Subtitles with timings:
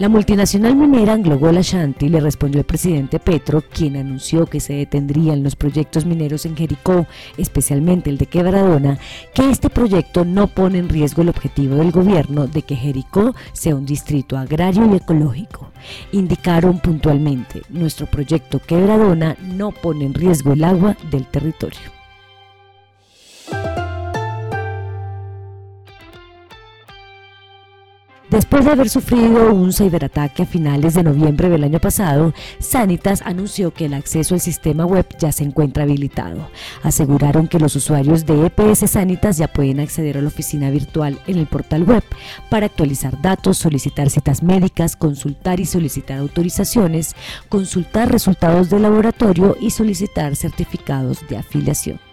[0.00, 5.42] La multinacional minera Anglo Ashanti le respondió al presidente Petro, quien anunció que se detendrían
[5.42, 7.06] los proyectos mineros en Jericó,
[7.36, 8.98] especialmente el de Quebradona,
[9.34, 13.74] que este proyecto no pone en riesgo el objetivo del gobierno de que Jericó sea
[13.74, 15.70] un distrito agrario y ecológico.
[16.12, 21.99] Indicaron puntualmente, nuestro proyecto Quebradona no pone en riesgo el agua del territorio.
[28.30, 33.74] Después de haber sufrido un ciberataque a finales de noviembre del año pasado, Sanitas anunció
[33.74, 36.48] que el acceso al sistema web ya se encuentra habilitado.
[36.84, 41.38] Aseguraron que los usuarios de EPS Sanitas ya pueden acceder a la oficina virtual en
[41.38, 42.04] el portal web
[42.50, 47.16] para actualizar datos, solicitar citas médicas, consultar y solicitar autorizaciones,
[47.48, 52.09] consultar resultados de laboratorio y solicitar certificados de afiliación.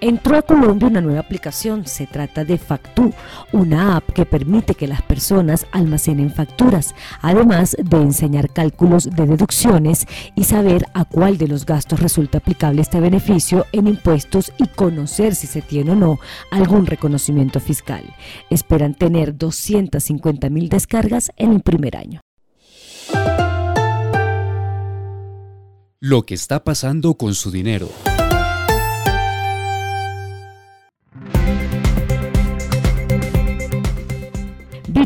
[0.00, 1.86] Entró a Colombia una nueva aplicación.
[1.86, 3.12] Se trata de Factu,
[3.52, 10.06] una app que permite que las personas almacenen facturas, además de enseñar cálculos de deducciones
[10.34, 15.34] y saber a cuál de los gastos resulta aplicable este beneficio en impuestos y conocer
[15.34, 16.18] si se tiene o no
[16.50, 18.04] algún reconocimiento fiscal.
[18.50, 22.20] Esperan tener 250 mil descargas en el primer año.
[26.00, 27.88] Lo que está pasando con su dinero.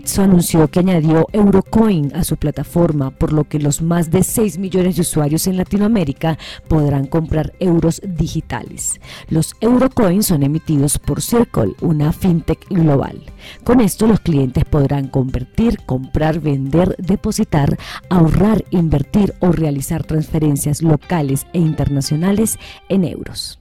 [0.09, 4.57] Bitso anunció que añadió Eurocoin a su plataforma, por lo que los más de 6
[4.57, 9.03] millones de usuarios en Latinoamérica podrán comprar euros digitales.
[9.29, 13.23] Los Eurocoins son emitidos por Circle, una fintech global.
[13.65, 17.77] Con esto los clientes podrán convertir, comprar, vender, depositar,
[18.09, 22.59] ahorrar, invertir o realizar transferencias locales e internacionales
[22.89, 23.61] en euros.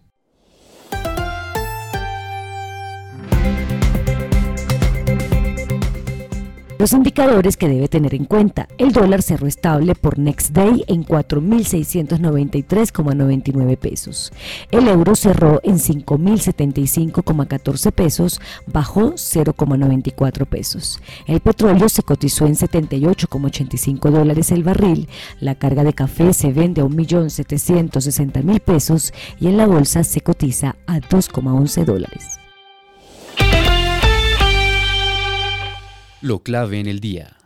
[6.80, 8.68] Los indicadores que debe tener en cuenta.
[8.78, 14.32] El dólar cerró estable por Next Day en 4.693,99 pesos.
[14.70, 21.02] El euro cerró en 5.075,14 pesos, bajó 0,94 pesos.
[21.26, 25.09] El petróleo se cotizó en 78,85 dólares el barril.
[25.40, 30.76] La carga de café se vende a 1.760.000 pesos y en la bolsa se cotiza
[30.86, 32.38] a 2,11 dólares.
[36.22, 37.38] Lo clave en el día.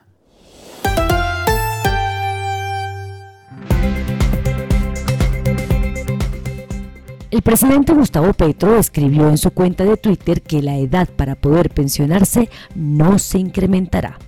[7.31, 11.69] El presidente Gustavo Petro escribió en su cuenta de Twitter que la edad para poder
[11.69, 14.19] pensionarse no se incrementará.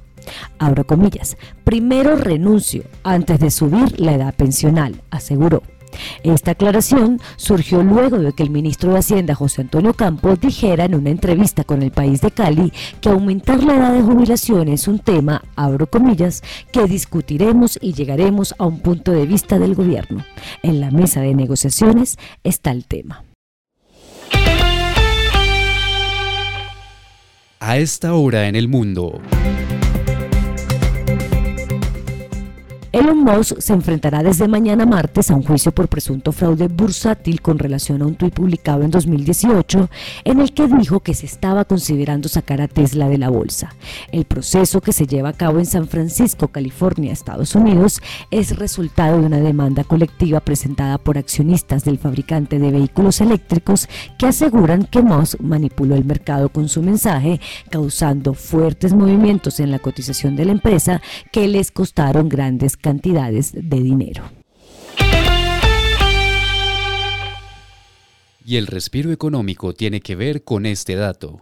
[0.58, 5.64] Abro comillas, primero renuncio antes de subir la edad pensional, aseguró.
[6.24, 10.96] Esta aclaración surgió luego de que el ministro de Hacienda, José Antonio Campos, dijera en
[10.96, 12.72] una entrevista con el país de Cali
[13.02, 18.56] que aumentar la edad de jubilación es un tema, abro comillas, que discutiremos y llegaremos
[18.58, 20.24] a un punto de vista del gobierno.
[20.62, 23.24] En la mesa de negociaciones está el tema.
[27.60, 29.22] A esta hora en el mundo.
[32.94, 37.58] Elon Musk se enfrentará desde mañana martes a un juicio por presunto fraude bursátil con
[37.58, 39.90] relación a un tuit publicado en 2018
[40.26, 43.74] en el que dijo que se estaba considerando sacar a Tesla de la bolsa.
[44.12, 48.00] El proceso que se lleva a cabo en San Francisco, California, Estados Unidos,
[48.30, 53.90] es resultado de una demanda colectiva presentada por accionistas del fabricante de vehículos eléctricos
[54.20, 59.80] que aseguran que Musk manipuló el mercado con su mensaje, causando fuertes movimientos en la
[59.80, 64.24] cotización de la empresa que les costaron grandes cantidades de dinero.
[68.46, 71.40] Y el respiro económico tiene que ver con este dato.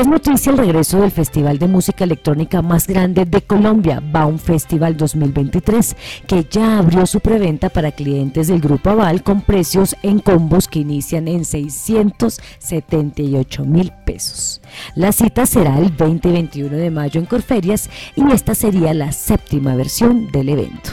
[0.00, 4.96] Es noticia el regreso del festival de música electrónica más grande de Colombia, Baum Festival
[4.96, 5.94] 2023,
[6.26, 10.78] que ya abrió su preventa para clientes del Grupo Aval con precios en combos que
[10.78, 14.62] inician en 678 mil pesos.
[14.94, 19.12] La cita será el 20 y 21 de mayo en Corferias y esta sería la
[19.12, 20.92] séptima versión del evento.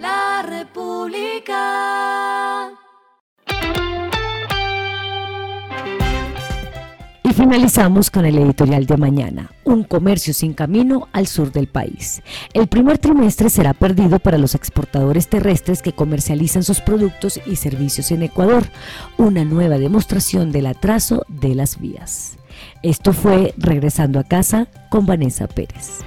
[0.00, 1.54] La República.
[7.26, 12.22] Y finalizamos con el editorial de mañana, un comercio sin camino al sur del país.
[12.52, 18.10] El primer trimestre será perdido para los exportadores terrestres que comercializan sus productos y servicios
[18.10, 18.64] en Ecuador,
[19.16, 22.36] una nueva demostración del atraso de las vías.
[22.82, 26.04] Esto fue Regresando a casa con Vanessa Pérez.